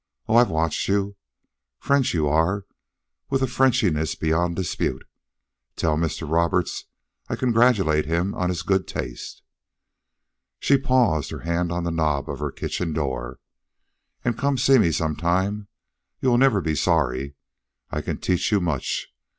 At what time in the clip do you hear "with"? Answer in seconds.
3.29-3.43